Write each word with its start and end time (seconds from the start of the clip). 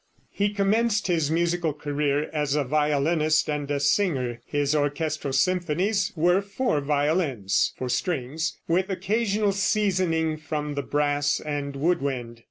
He 0.31 0.49
commenced 0.51 1.05
his 1.05 1.29
musical 1.29 1.73
career 1.73 2.27
as 2.33 2.55
a 2.55 2.63
violinist 2.63 3.47
and 3.47 3.69
a 3.69 3.79
singer. 3.79 4.41
His 4.47 4.73
orchestral 4.73 5.31
symphonies 5.31 6.11
were 6.15 6.41
for 6.41 6.81
violins 6.81 7.71
(for 7.77 7.87
strings), 7.87 8.57
with 8.67 8.89
occasional 8.89 9.51
seasoning 9.51 10.37
from 10.37 10.73
the 10.73 10.81
brass 10.81 11.39
and 11.39 11.75
wood 11.75 12.01
wind. 12.01 12.39